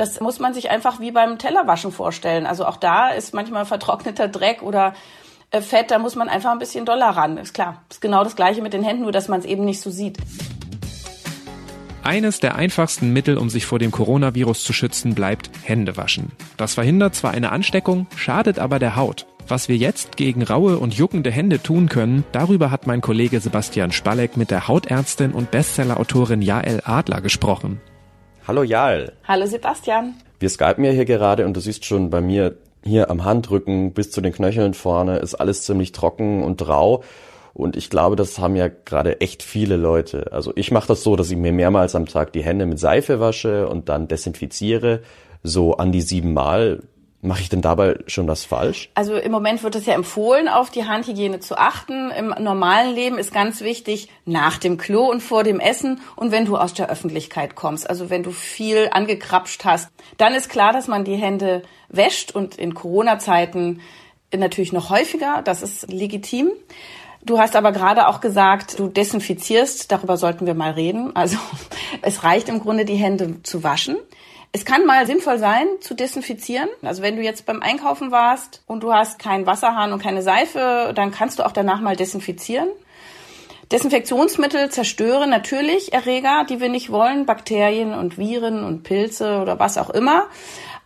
[0.00, 2.46] Das muss man sich einfach wie beim Tellerwaschen vorstellen.
[2.46, 4.94] Also auch da ist manchmal vertrockneter Dreck oder
[5.50, 7.36] äh, Fett, da muss man einfach ein bisschen doller ran.
[7.36, 7.82] Ist klar.
[7.90, 10.16] Ist genau das gleiche mit den Händen, nur dass man es eben nicht so sieht.
[12.02, 16.32] Eines der einfachsten Mittel, um sich vor dem Coronavirus zu schützen, bleibt Händewaschen.
[16.56, 19.26] Das verhindert zwar eine Ansteckung, schadet aber der Haut.
[19.48, 23.92] Was wir jetzt gegen raue und juckende Hände tun können, darüber hat mein Kollege Sebastian
[23.92, 27.82] Spalleck mit der Hautärztin und Bestsellerautorin Jael Adler gesprochen.
[28.50, 29.12] Hallo Jael.
[29.28, 30.16] Hallo Sebastian.
[30.40, 34.10] Wir skypen ja hier gerade und du siehst schon bei mir hier am Handrücken bis
[34.10, 37.04] zu den Knöcheln vorne ist alles ziemlich trocken und rau.
[37.54, 40.32] Und ich glaube, das haben ja gerade echt viele Leute.
[40.32, 43.20] Also ich mache das so, dass ich mir mehrmals am Tag die Hände mit Seife
[43.20, 45.02] wasche und dann desinfiziere,
[45.44, 46.80] so an die sieben Mal.
[47.22, 48.90] Mache ich denn dabei schon das falsch?
[48.94, 52.10] Also im Moment wird es ja empfohlen, auf die Handhygiene zu achten.
[52.10, 56.46] Im normalen Leben ist ganz wichtig, nach dem Klo und vor dem Essen und wenn
[56.46, 60.88] du aus der Öffentlichkeit kommst, also wenn du viel angekrapscht hast, dann ist klar, dass
[60.88, 63.82] man die Hände wäscht und in Corona-Zeiten
[64.34, 65.42] natürlich noch häufiger.
[65.44, 66.50] Das ist legitim.
[67.22, 71.14] Du hast aber gerade auch gesagt, du desinfizierst, darüber sollten wir mal reden.
[71.14, 71.36] Also
[72.02, 73.96] es reicht im Grunde, die Hände zu waschen.
[74.52, 76.68] Es kann mal sinnvoll sein, zu desinfizieren.
[76.82, 80.92] Also wenn du jetzt beim Einkaufen warst und du hast keinen Wasserhahn und keine Seife,
[80.94, 82.68] dann kannst du auch danach mal desinfizieren.
[83.70, 89.78] Desinfektionsmittel zerstören natürlich Erreger, die wir nicht wollen, Bakterien und Viren und Pilze oder was
[89.78, 90.26] auch immer,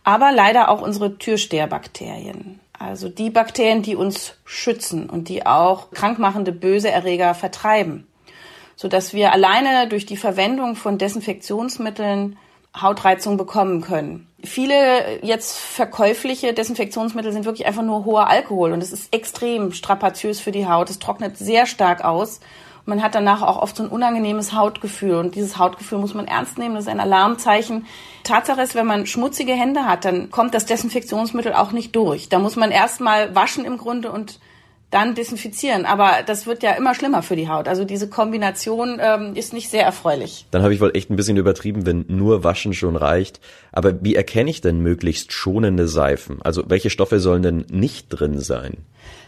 [0.03, 2.59] aber leider auch unsere Türsteherbakterien.
[2.77, 8.05] Also die Bakterien, die uns schützen und die auch krankmachende böse Erreger vertreiben,
[8.75, 12.37] sodass wir alleine durch die Verwendung von Desinfektionsmitteln
[12.81, 14.27] Hautreizung bekommen können.
[14.43, 20.39] Viele jetzt verkäufliche Desinfektionsmittel sind wirklich einfach nur hoher Alkohol und es ist extrem strapaziös
[20.39, 20.89] für die Haut.
[20.89, 22.39] Es trocknet sehr stark aus.
[22.87, 26.59] Man hat danach auch oft so ein unangenehmes Hautgefühl und dieses Hautgefühl muss man ernst
[26.59, 26.75] nehmen.
[26.75, 27.87] Das ist ein Alarmzeichen.
[28.23, 32.29] Tatsache ist, wenn man schmutzige Hände hat, dann kommt das Desinfektionsmittel auch nicht durch.
[32.29, 34.39] Da muss man erstmal waschen im Grunde und
[34.91, 35.85] dann desinfizieren.
[35.85, 37.67] Aber das wird ja immer schlimmer für die Haut.
[37.67, 40.45] Also diese Kombination ähm, ist nicht sehr erfreulich.
[40.51, 43.39] Dann habe ich wohl echt ein bisschen übertrieben, wenn nur Waschen schon reicht.
[43.71, 46.41] Aber wie erkenne ich denn möglichst schonende Seifen?
[46.41, 48.77] Also welche Stoffe sollen denn nicht drin sein?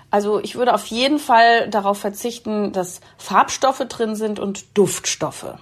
[0.09, 5.55] Also ich würde auf jeden Fall darauf verzichten, dass Farbstoffe drin sind und Duftstoffe.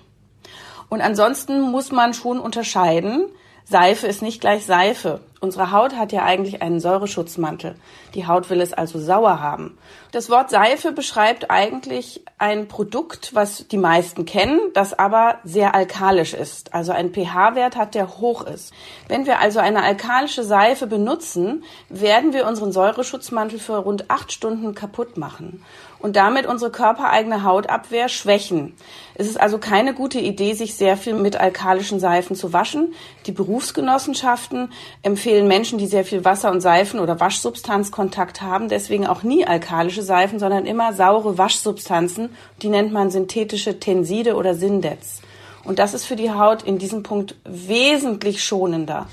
[0.90, 3.26] Und ansonsten muss man schon unterscheiden.
[3.64, 5.22] Seife ist nicht gleich Seife.
[5.42, 7.76] Unsere Haut hat ja eigentlich einen Säureschutzmantel.
[8.14, 9.78] Die Haut will es also sauer haben.
[10.12, 16.34] Das Wort Seife beschreibt eigentlich ein Produkt, was die meisten kennen, das aber sehr alkalisch
[16.34, 16.74] ist.
[16.74, 18.74] Also ein pH-Wert hat, der hoch ist.
[19.10, 24.74] Wenn wir also eine alkalische Seife benutzen, werden wir unseren Säureschutzmantel für rund acht Stunden
[24.74, 25.64] kaputt machen
[26.00, 28.74] und damit unsere körpereigene Hautabwehr schwächen.
[29.16, 32.94] Es ist also keine gute Idee, sich sehr viel mit alkalischen Seifen zu waschen.
[33.26, 39.24] Die Berufsgenossenschaften empfehlen Menschen, die sehr viel Wasser und Seifen oder Waschsubstanzkontakt haben, deswegen auch
[39.24, 42.30] nie alkalische Seifen, sondern immer saure Waschsubstanzen.
[42.62, 45.22] Die nennt man synthetische Tenside oder Sindets.
[45.64, 49.08] Und das ist für die Haut in diesem Punkt wesentlich schonender.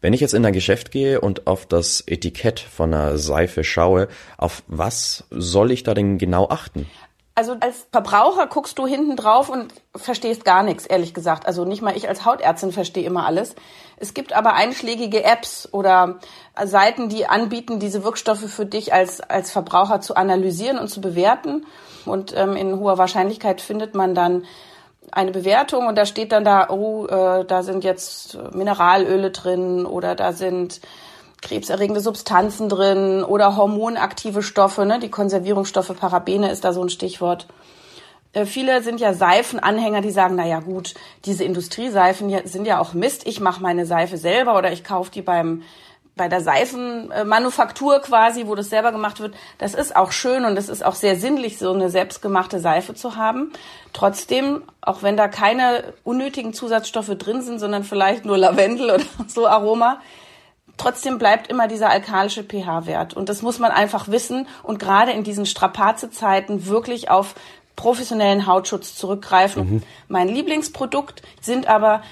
[0.00, 4.08] Wenn ich jetzt in ein Geschäft gehe und auf das Etikett von einer Seife schaue,
[4.38, 6.86] auf was soll ich da denn genau achten?
[7.40, 11.46] Also als Verbraucher guckst du hinten drauf und verstehst gar nichts, ehrlich gesagt.
[11.46, 13.54] Also nicht mal ich als Hautärztin verstehe immer alles.
[13.96, 16.18] Es gibt aber einschlägige Apps oder
[16.62, 21.64] Seiten, die anbieten, diese Wirkstoffe für dich als, als Verbraucher zu analysieren und zu bewerten.
[22.04, 24.44] Und ähm, in hoher Wahrscheinlichkeit findet man dann
[25.10, 30.14] eine Bewertung und da steht dann da, oh, äh, da sind jetzt Mineralöle drin oder
[30.14, 30.82] da sind
[31.42, 34.98] krebserregende Substanzen drin oder hormonaktive Stoffe, ne?
[34.98, 37.46] die Konservierungsstoffe, Parabene ist da so ein Stichwort.
[38.32, 42.92] Äh, viele sind ja Seifenanhänger, die sagen, na ja gut, diese Industrieseifen sind ja auch
[42.92, 45.62] Mist, ich mache meine Seife selber oder ich kaufe die beim
[46.16, 50.68] bei der Seifenmanufaktur quasi, wo das selber gemacht wird, das ist auch schön und es
[50.68, 53.52] ist auch sehr sinnlich, so eine selbstgemachte Seife zu haben.
[53.94, 59.46] Trotzdem, auch wenn da keine unnötigen Zusatzstoffe drin sind, sondern vielleicht nur Lavendel oder so
[59.46, 60.02] Aroma,
[60.80, 63.14] trotzdem bleibt immer dieser alkalische pH-Wert.
[63.14, 67.34] Und das muss man einfach wissen und gerade in diesen Strapazezeiten wirklich auf
[67.76, 69.74] professionellen Hautschutz zurückgreifen.
[69.74, 69.82] Mhm.
[70.08, 72.02] Mein Lieblingsprodukt sind aber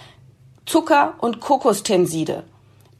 [0.66, 2.44] Zucker und Kokostenside.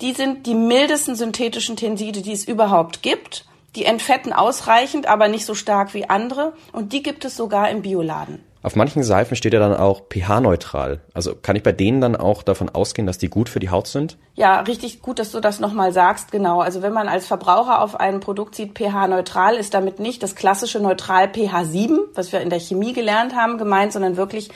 [0.01, 3.45] Die sind die mildesten synthetischen Tenside, die es überhaupt gibt.
[3.77, 6.55] Die entfetten ausreichend, aber nicht so stark wie andere.
[6.73, 8.43] Und die gibt es sogar im Bioladen.
[8.63, 11.01] Auf manchen Seifen steht ja dann auch pH-neutral.
[11.15, 13.87] Also kann ich bei denen dann auch davon ausgehen, dass die gut für die Haut
[13.87, 14.17] sind?
[14.35, 16.33] Ja, richtig gut, dass du das nochmal sagst.
[16.33, 16.61] Genau.
[16.61, 20.81] Also wenn man als Verbraucher auf ein Produkt sieht, pH-neutral, ist damit nicht das klassische
[20.81, 24.51] Neutral pH 7, was wir in der Chemie gelernt haben, gemeint, sondern wirklich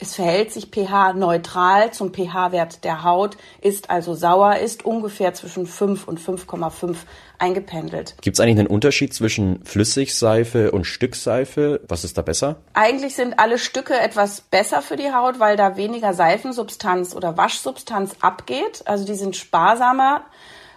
[0.00, 6.08] Es verhält sich pH-neutral zum pH-Wert der Haut, ist also sauer, ist ungefähr zwischen 5
[6.08, 6.96] und 5,5
[7.38, 8.16] eingependelt.
[8.20, 11.80] Gibt es eigentlich einen Unterschied zwischen Flüssigseife und Stückseife?
[11.86, 12.56] Was ist da besser?
[12.72, 18.16] Eigentlich sind alle Stücke etwas besser für die Haut, weil da weniger Seifensubstanz oder Waschsubstanz
[18.20, 18.82] abgeht.
[18.86, 20.22] Also die sind sparsamer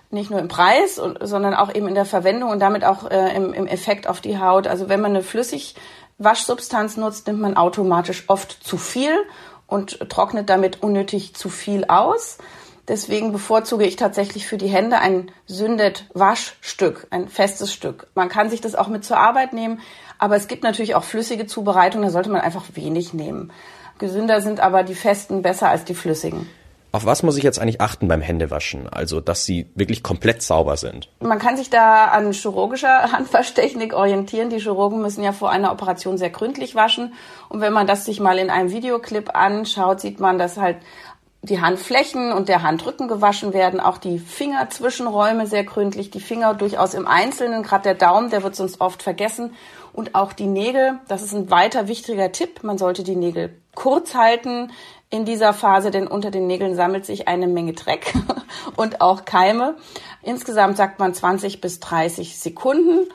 [0.10, 3.54] nicht nur im Preis, sondern auch eben in der Verwendung und damit auch äh, im,
[3.54, 4.66] im Effekt auf die Haut.
[4.66, 5.75] Also wenn man eine flüssig
[6.18, 9.16] Waschsubstanz nutzt, nimmt man automatisch oft zu viel
[9.68, 12.38] und trocknet damit unnötig zu viel aus.
[12.88, 18.08] Deswegen bevorzuge ich tatsächlich für die Hände ein Sündet-Waschstück, ein festes Stück.
[18.16, 19.81] Man kann sich das auch mit zur Arbeit nehmen,
[20.19, 23.52] aber es gibt natürlich auch flüssige Zubereitungen, da sollte man einfach wenig nehmen.
[24.00, 26.50] Gesünder sind aber die festen besser als die flüssigen.
[26.92, 28.88] Auf was muss ich jetzt eigentlich achten beim Händewaschen?
[28.89, 31.10] Also, dass sie wirklich komplett sauber sind.
[31.19, 34.50] Man kann sich da an chirurgischer Handwaschtechnik orientieren.
[34.50, 37.13] Die Chirurgen müssen ja vor einer Operation sehr gründlich waschen.
[37.50, 40.78] Und wenn man das sich mal in einem Videoclip anschaut, sieht man, dass halt
[41.44, 46.94] die Handflächen und der Handrücken gewaschen werden, auch die Fingerzwischenräume sehr gründlich, die Finger durchaus
[46.94, 49.54] im Einzelnen, gerade der Daumen, der wird sonst oft vergessen
[49.94, 54.16] und auch die Nägel, das ist ein weiter wichtiger Tipp, man sollte die Nägel kurz
[54.16, 54.72] halten,
[55.09, 58.13] in dieser Phase, denn unter den Nägeln sammelt sich eine Menge Dreck
[58.75, 59.75] und auch Keime.
[60.21, 63.07] Insgesamt sagt man 20 bis 30 Sekunden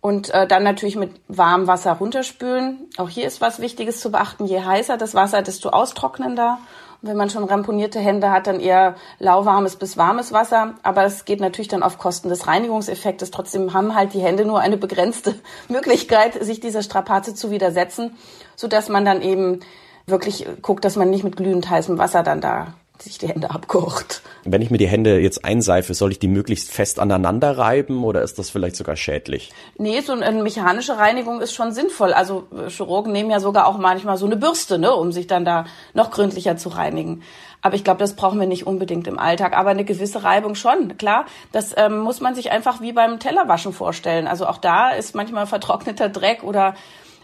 [0.00, 2.88] und äh, dann natürlich mit warmem Wasser runterspülen.
[2.96, 4.46] Auch hier ist was Wichtiges zu beachten.
[4.46, 6.58] Je heißer das Wasser, desto austrocknender.
[7.00, 10.74] Und wenn man schon ramponierte Hände hat, dann eher lauwarmes bis warmes Wasser.
[10.82, 13.30] Aber das geht natürlich dann auf Kosten des Reinigungseffektes.
[13.30, 15.34] Trotzdem haben halt die Hände nur eine begrenzte
[15.68, 18.16] Möglichkeit, sich dieser Strapaze zu widersetzen,
[18.56, 19.60] sodass man dann eben
[20.06, 24.22] wirklich guckt, dass man nicht mit glühend heißem Wasser dann da sich die Hände abkocht.
[24.44, 28.22] Wenn ich mir die Hände jetzt einseife, soll ich die möglichst fest aneinander reiben oder
[28.22, 29.52] ist das vielleicht sogar schädlich?
[29.78, 32.12] Nee, so eine mechanische Reinigung ist schon sinnvoll.
[32.12, 35.44] Also äh, Chirurgen nehmen ja sogar auch manchmal so eine Bürste, ne, um sich dann
[35.44, 35.64] da
[35.94, 37.22] noch gründlicher zu reinigen.
[37.62, 39.56] Aber ich glaube, das brauchen wir nicht unbedingt im Alltag.
[39.56, 41.26] Aber eine gewisse Reibung schon, klar.
[41.52, 44.26] Das ähm, muss man sich einfach wie beim Tellerwaschen vorstellen.
[44.26, 46.74] Also auch da ist manchmal vertrockneter Dreck oder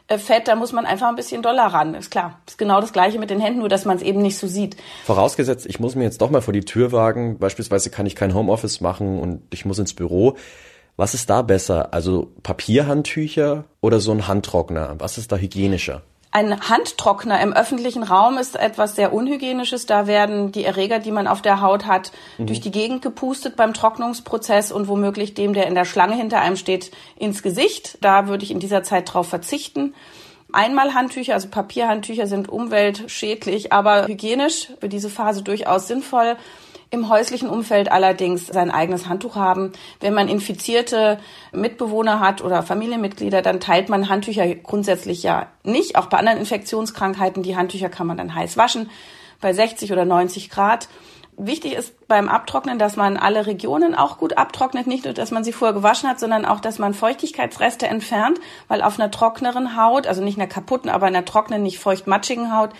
[0.09, 1.95] Fett, da muss man einfach ein bisschen doller ran.
[1.95, 2.39] Ist klar.
[2.47, 4.77] Ist genau das gleiche mit den Händen, nur dass man es eben nicht so sieht.
[5.05, 7.39] Vorausgesetzt, ich muss mir jetzt doch mal vor die Tür wagen.
[7.39, 10.37] Beispielsweise kann ich kein Homeoffice machen und ich muss ins Büro.
[10.97, 11.93] Was ist da besser?
[11.93, 14.95] Also Papierhandtücher oder so ein Handtrockner?
[14.99, 16.03] Was ist da hygienischer?
[16.37, 19.87] Ein Handtrockner im öffentlichen Raum ist etwas sehr Unhygienisches.
[19.87, 22.49] Da werden die Erreger, die man auf der Haut hat, mhm.
[22.49, 26.57] durch die Gegend gepustet beim Trocknungsprozess und womöglich dem, der in der Schlange hinter einem
[26.57, 27.97] steht, ins Gesicht.
[28.03, 29.95] Da würde ich in dieser Zeit drauf verzichten.
[30.53, 36.37] Einmalhandtücher, also Papierhandtücher sind umweltschädlich, aber hygienisch für diese Phase durchaus sinnvoll
[36.91, 39.73] im häuslichen Umfeld allerdings sein eigenes Handtuch haben.
[40.01, 41.19] Wenn man infizierte
[41.53, 45.97] Mitbewohner hat oder Familienmitglieder, dann teilt man Handtücher grundsätzlich ja nicht.
[45.97, 48.91] Auch bei anderen Infektionskrankheiten, die Handtücher kann man dann heiß waschen,
[49.41, 50.89] bei 60 oder 90 Grad.
[51.39, 54.87] Wichtig ist beim Abtrocknen, dass man alle Regionen auch gut abtrocknet.
[54.87, 58.81] Nicht nur, dass man sie vorher gewaschen hat, sondern auch, dass man Feuchtigkeitsreste entfernt, weil
[58.81, 62.71] auf einer trockneren Haut, also nicht einer kaputten, aber einer trockenen, nicht feuchtmatschigen Haut,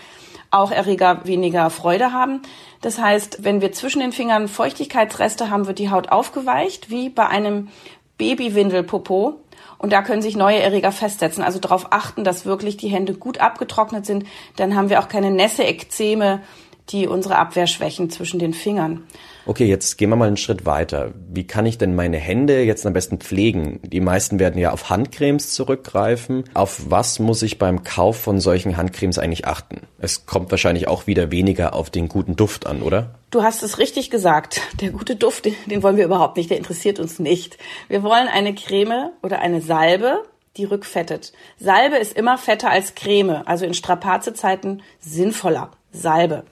[0.51, 2.41] auch Erreger weniger Freude haben.
[2.81, 7.27] Das heißt, wenn wir zwischen den Fingern Feuchtigkeitsreste haben, wird die Haut aufgeweicht, wie bei
[7.27, 7.69] einem
[8.17, 9.39] Babywindelpopo.
[9.77, 11.43] Und da können sich neue Erreger festsetzen.
[11.43, 14.25] Also darauf achten, dass wirklich die Hände gut abgetrocknet sind.
[14.55, 16.41] Dann haben wir auch keine Nässe, Ekzeme,
[16.89, 19.03] die unsere Abwehr schwächen zwischen den Fingern.
[19.45, 21.13] Okay, jetzt gehen wir mal einen Schritt weiter.
[21.29, 23.79] Wie kann ich denn meine Hände jetzt am besten pflegen?
[23.81, 26.43] Die meisten werden ja auf Handcremes zurückgreifen.
[26.53, 29.87] Auf was muss ich beim Kauf von solchen Handcremes eigentlich achten?
[29.99, 33.15] Es kommt wahrscheinlich auch wieder weniger auf den guten Duft an, oder?
[33.31, 34.61] Du hast es richtig gesagt.
[34.81, 36.49] Der gute Duft, den wollen wir überhaupt nicht.
[36.49, 37.57] Der interessiert uns nicht.
[37.87, 40.23] Wir wollen eine Creme oder eine Salbe,
[40.57, 41.31] die rückfettet.
[41.57, 45.71] Salbe ist immer fetter als Creme, also in Strapazezeiten sinnvoller.
[45.91, 46.43] Salbe.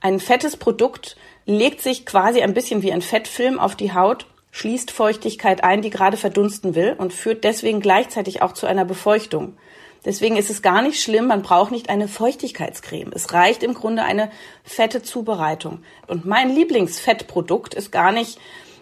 [0.00, 1.16] Ein fettes Produkt
[1.46, 5.90] legt sich quasi ein bisschen wie ein Fettfilm auf die Haut, schließt Feuchtigkeit ein, die
[5.90, 9.56] gerade verdunsten will und führt deswegen gleichzeitig auch zu einer Befeuchtung.
[10.04, 13.10] Deswegen ist es gar nicht schlimm, man braucht nicht eine Feuchtigkeitscreme.
[13.14, 14.30] Es reicht im Grunde eine
[14.62, 15.82] fette Zubereitung.
[16.06, 18.38] Und mein Lieblingsfettprodukt ist gar nicht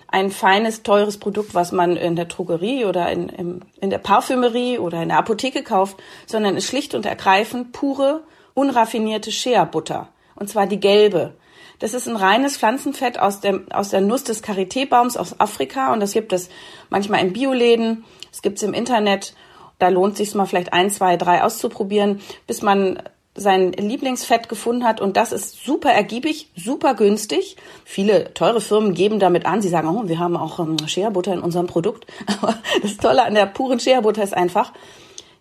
[0.09, 4.79] ein feines, teures Produkt, was man in der Drogerie oder in, in, in der Parfümerie
[4.79, 8.23] oder in der Apotheke kauft, sondern ist schlicht und ergreifend pure,
[8.57, 10.09] unraffinierte Shea-Butter.
[10.35, 11.35] Und zwar die gelbe.
[11.79, 16.01] Das ist ein reines Pflanzenfett aus der, aus der Nuss des Karité-Baums aus Afrika und
[16.01, 16.49] das gibt es
[16.89, 19.35] manchmal in Bioläden, es gibt es im Internet.
[19.79, 23.03] Da lohnt sich mal vielleicht ein, zwei, drei auszuprobieren, bis man
[23.35, 27.57] sein Lieblingsfett gefunden hat und das ist super ergiebig, super günstig.
[27.85, 31.41] Viele teure Firmen geben damit an, sie sagen, oh, wir haben auch ähm, Shea-Butter in
[31.41, 32.07] unserem Produkt.
[32.41, 34.73] Aber das Tolle an der puren Shea-Butter ist einfach,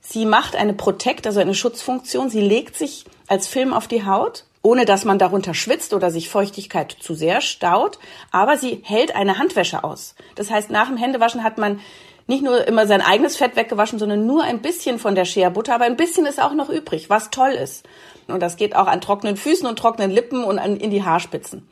[0.07, 2.29] Sie macht eine Protect, also eine Schutzfunktion.
[2.29, 6.29] Sie legt sich als Film auf die Haut, ohne dass man darunter schwitzt oder sich
[6.29, 7.97] Feuchtigkeit zu sehr staut.
[8.29, 10.13] Aber sie hält eine Handwäsche aus.
[10.35, 11.79] Das heißt, nach dem Händewaschen hat man
[12.27, 15.73] nicht nur immer sein eigenes Fett weggewaschen, sondern nur ein bisschen von der Shea Butter.
[15.73, 17.83] Aber ein bisschen ist auch noch übrig, was toll ist.
[18.27, 21.67] Und das geht auch an trockenen Füßen und trockenen Lippen und an, in die Haarspitzen.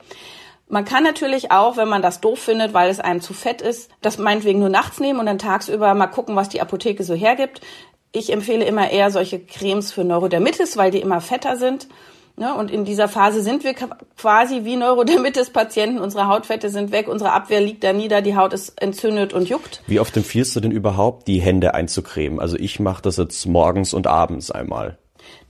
[0.67, 3.91] Man kann natürlich auch, wenn man das doof findet, weil es einem zu fett ist,
[4.01, 7.61] das meinetwegen nur nachts nehmen und dann tagsüber mal gucken, was die Apotheke so hergibt.
[8.15, 11.87] Ich empfehle immer eher solche Cremes für Neurodermitis, weil die immer fetter sind.
[12.37, 12.53] Ne?
[12.53, 13.73] Und in dieser Phase sind wir
[14.17, 15.97] quasi wie Neurodermitis-Patienten.
[15.99, 19.81] Unsere Hautfette sind weg, unsere Abwehr liegt da nieder, die Haut ist entzündet und juckt.
[19.87, 22.39] Wie oft empfiehlst du denn überhaupt, die Hände einzucremen?
[22.39, 24.99] Also ich mache das jetzt morgens und abends einmal.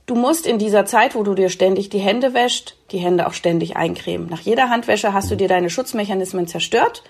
[0.06, 3.34] Du musst in dieser Zeit, wo du dir ständig die Hände wäscht, die Hände auch
[3.34, 4.28] ständig eincremen.
[4.30, 7.02] Nach jeder Handwäsche hast du dir deine Schutzmechanismen zerstört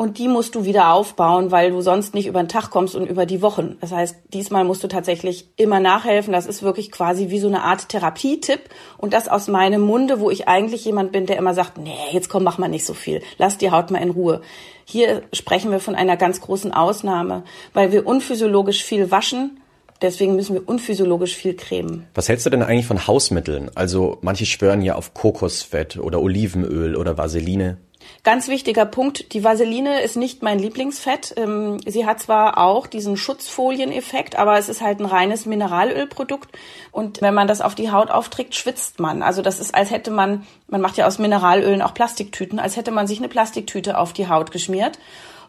[0.00, 3.06] und die musst du wieder aufbauen, weil du sonst nicht über den Tag kommst und
[3.06, 3.76] über die Wochen.
[3.82, 6.32] Das heißt, diesmal musst du tatsächlich immer nachhelfen.
[6.32, 8.60] Das ist wirklich quasi wie so eine Art Therapietipp.
[8.96, 12.30] Und das aus meinem Munde, wo ich eigentlich jemand bin, der immer sagt, nee, jetzt
[12.30, 13.20] komm, mach mal nicht so viel.
[13.36, 14.40] Lass die Haut mal in Ruhe.
[14.86, 17.42] Hier sprechen wir von einer ganz großen Ausnahme,
[17.74, 19.60] weil wir unphysiologisch viel waschen.
[20.00, 22.06] Deswegen müssen wir unphysiologisch viel cremen.
[22.14, 23.70] Was hältst du denn eigentlich von Hausmitteln?
[23.74, 27.76] Also manche schwören ja auf Kokosfett oder Olivenöl oder Vaseline.
[28.22, 31.34] Ganz wichtiger Punkt, die Vaseline ist nicht mein Lieblingsfett.
[31.36, 36.50] Ähm, sie hat zwar auch diesen Schutzfolieneffekt, aber es ist halt ein reines Mineralölprodukt.
[36.92, 39.22] Und wenn man das auf die Haut aufträgt, schwitzt man.
[39.22, 42.90] Also das ist, als hätte man, man macht ja aus Mineralölen auch Plastiktüten, als hätte
[42.90, 44.98] man sich eine Plastiktüte auf die Haut geschmiert.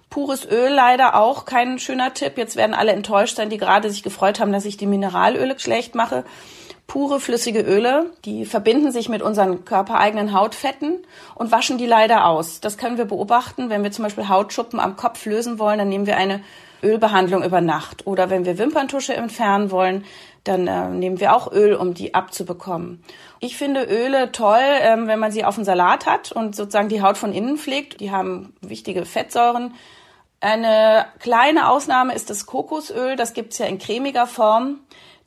[0.09, 2.37] Pures Öl leider auch kein schöner Tipp.
[2.37, 5.95] Jetzt werden alle enttäuscht sein, die gerade sich gefreut haben, dass ich die Mineralöle schlecht
[5.95, 6.25] mache
[6.91, 10.99] pure flüssige Öle, die verbinden sich mit unseren körpereigenen Hautfetten
[11.35, 12.59] und waschen die leider aus.
[12.59, 16.05] Das können wir beobachten, wenn wir zum Beispiel Hautschuppen am Kopf lösen wollen, dann nehmen
[16.05, 16.43] wir eine
[16.83, 18.05] Ölbehandlung über Nacht.
[18.07, 20.03] Oder wenn wir Wimperntusche entfernen wollen,
[20.43, 23.01] dann äh, nehmen wir auch Öl, um die abzubekommen.
[23.39, 27.01] Ich finde Öle toll, ähm, wenn man sie auf dem Salat hat und sozusagen die
[27.01, 28.01] Haut von innen pflegt.
[28.01, 29.75] Die haben wichtige Fettsäuren.
[30.41, 33.15] Eine kleine Ausnahme ist das Kokosöl.
[33.15, 34.79] Das gibt's ja in cremiger Form.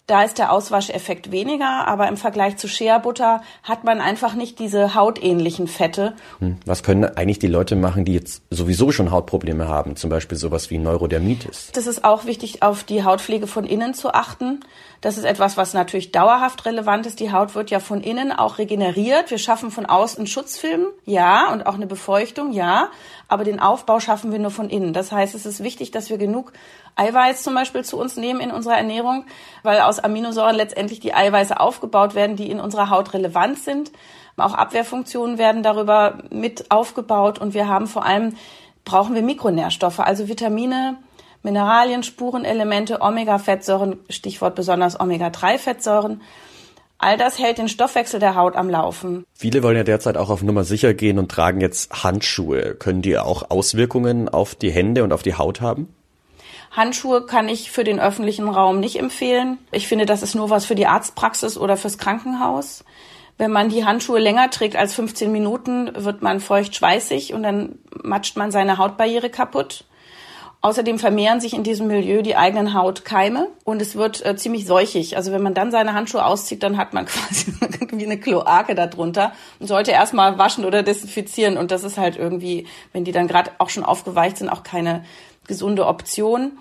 [0.06, 4.94] Da ist der Auswascheffekt weniger, aber im Vergleich zu Shea-Butter hat man einfach nicht diese
[4.94, 6.12] hautähnlichen Fette.
[6.40, 6.58] Hm.
[6.66, 10.68] Was können eigentlich die Leute machen, die jetzt sowieso schon Hautprobleme haben, zum Beispiel sowas
[10.68, 11.70] wie Neurodermitis?
[11.72, 14.60] Das ist auch wichtig, auf die Hautpflege von innen zu achten.
[15.00, 17.18] Das ist etwas, was natürlich dauerhaft relevant ist.
[17.20, 19.30] Die Haut wird ja von innen auch regeneriert.
[19.30, 22.90] Wir schaffen von außen Schutzfilm, ja, und auch eine Befeuchtung, ja,
[23.28, 24.92] aber den Aufbau schaffen wir nur von innen.
[24.92, 26.52] Das heißt, es ist wichtig, dass wir genug
[26.96, 29.24] Eiweiß zum Beispiel zu uns nehmen in unserer Ernährung,
[29.62, 33.90] weil aus Aminosäuren letztendlich die Eiweiße aufgebaut werden, die in unserer Haut relevant sind.
[34.36, 38.34] Auch Abwehrfunktionen werden darüber mit aufgebaut und wir haben vor allem,
[38.84, 40.96] brauchen wir Mikronährstoffe, also Vitamine,
[41.42, 46.22] Mineralien, Spurenelemente, Omega-Fettsäuren, Stichwort besonders Omega-3-Fettsäuren.
[46.98, 49.24] All das hält den Stoffwechsel der Haut am Laufen.
[49.34, 52.74] Viele wollen ja derzeit auch auf Nummer sicher gehen und tragen jetzt Handschuhe.
[52.76, 55.94] Können die auch Auswirkungen auf die Hände und auf die Haut haben?
[56.74, 59.58] Handschuhe kann ich für den öffentlichen Raum nicht empfehlen.
[59.70, 62.84] Ich finde, das ist nur was für die Arztpraxis oder fürs Krankenhaus.
[63.38, 67.78] Wenn man die Handschuhe länger trägt als 15 Minuten, wird man feucht schweißig und dann
[68.02, 69.84] matscht man seine Hautbarriere kaputt.
[70.62, 75.16] Außerdem vermehren sich in diesem Milieu die eigenen Hautkeime und es wird äh, ziemlich seuchig.
[75.16, 77.52] Also wenn man dann seine Handschuhe auszieht, dann hat man quasi
[77.92, 81.58] wie eine Kloake darunter und sollte erstmal waschen oder desinfizieren.
[81.58, 85.04] Und das ist halt irgendwie, wenn die dann gerade auch schon aufgeweicht sind, auch keine
[85.46, 86.58] gesunde Option.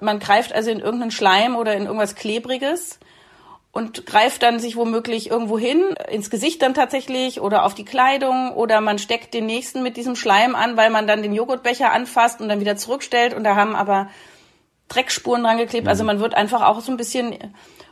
[0.00, 2.98] Man greift also in irgendeinen Schleim oder in irgendwas Klebriges
[3.72, 8.52] und greift dann sich womöglich irgendwo hin, ins Gesicht dann tatsächlich oder auf die Kleidung
[8.52, 12.40] oder man steckt den nächsten mit diesem Schleim an, weil man dann den Joghurtbecher anfasst
[12.40, 14.08] und dann wieder zurückstellt und da haben aber
[14.88, 15.86] Dreckspuren dran geklebt.
[15.86, 16.08] Also mhm.
[16.08, 17.36] man wird einfach auch so ein bisschen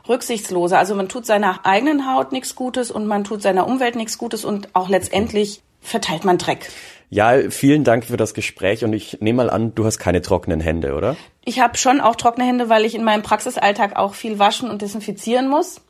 [0.07, 0.77] rücksichtsloser.
[0.77, 4.43] Also man tut seiner eigenen Haut nichts Gutes und man tut seiner Umwelt nichts Gutes
[4.43, 6.69] und auch letztendlich verteilt man Dreck.
[7.09, 10.59] Ja, vielen Dank für das Gespräch und ich nehme mal an, du hast keine trockenen
[10.59, 11.15] Hände, oder?
[11.43, 14.83] Ich habe schon auch trockene Hände, weil ich in meinem Praxisalltag auch viel waschen und
[14.83, 15.81] desinfizieren muss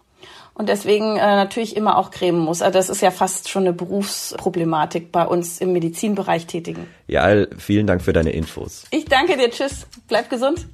[0.53, 2.61] und deswegen äh, natürlich immer auch cremen muss.
[2.61, 6.87] Also das ist ja fast schon eine Berufsproblematik bei uns im Medizinbereich tätigen.
[7.07, 8.85] Ja, vielen Dank für deine Infos.
[8.91, 10.67] Ich danke dir, tschüss, bleib gesund.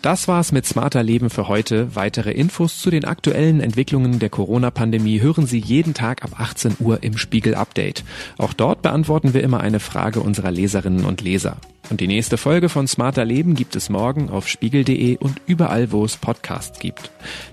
[0.00, 1.96] Das war's mit Smarter Leben für heute.
[1.96, 7.02] Weitere Infos zu den aktuellen Entwicklungen der Corona-Pandemie hören Sie jeden Tag ab 18 Uhr
[7.02, 8.04] im Spiegel Update.
[8.38, 11.56] Auch dort beantworten wir immer eine Frage unserer Leserinnen und Leser.
[11.90, 16.04] Und die nächste Folge von Smarter Leben gibt es morgen auf spiegel.de und überall, wo
[16.04, 17.10] es Podcasts gibt.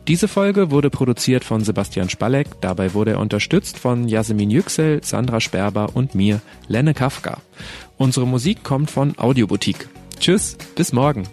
[0.07, 2.61] Diese Folge wurde produziert von Sebastian Spalleck.
[2.61, 7.39] Dabei wurde er unterstützt von Jasmin Yüksel, Sandra Sperber und mir, Lenne Kafka.
[7.97, 9.87] Unsere Musik kommt von Audioboutique.
[10.19, 11.23] Tschüss, bis morgen.